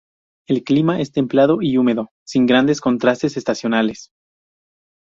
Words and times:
El 0.47 0.63
clima 0.63 0.99
es 0.99 1.11
templado 1.11 1.61
y 1.61 1.77
húmedo, 1.77 2.09
sin 2.25 2.47
grandes 2.47 2.81
contrastes 2.81 3.37
estacionales. 3.37 4.09